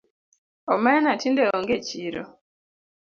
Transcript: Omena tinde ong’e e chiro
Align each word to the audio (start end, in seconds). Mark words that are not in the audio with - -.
Omena 0.73 1.11
tinde 1.21 1.43
ong’e 1.57 1.75
e 1.79 1.83
chiro 1.87 2.23